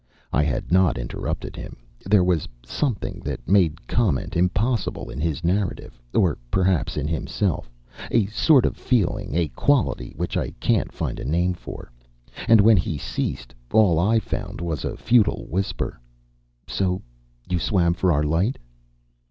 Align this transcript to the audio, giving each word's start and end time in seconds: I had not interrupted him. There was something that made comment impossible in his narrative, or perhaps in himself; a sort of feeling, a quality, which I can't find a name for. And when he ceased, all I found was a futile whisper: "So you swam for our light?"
I 0.33 0.41
had 0.41 0.71
not 0.71 0.97
interrupted 0.97 1.55
him. 1.55 1.77
There 2.07 2.23
was 2.23 2.47
something 2.65 3.21
that 3.23 3.47
made 3.47 3.85
comment 3.85 4.35
impossible 4.35 5.11
in 5.11 5.19
his 5.21 5.43
narrative, 5.43 6.01
or 6.15 6.39
perhaps 6.49 6.97
in 6.97 7.07
himself; 7.07 7.69
a 8.09 8.25
sort 8.25 8.65
of 8.65 8.77
feeling, 8.77 9.35
a 9.35 9.49
quality, 9.49 10.15
which 10.17 10.37
I 10.37 10.49
can't 10.59 10.91
find 10.91 11.19
a 11.19 11.23
name 11.23 11.53
for. 11.53 11.91
And 12.47 12.61
when 12.61 12.77
he 12.77 12.97
ceased, 12.97 13.53
all 13.71 13.99
I 13.99 14.17
found 14.17 14.59
was 14.59 14.83
a 14.85 14.97
futile 14.97 15.45
whisper: 15.47 15.99
"So 16.67 17.03
you 17.47 17.59
swam 17.59 17.93
for 17.93 18.11
our 18.11 18.23
light?" 18.23 18.57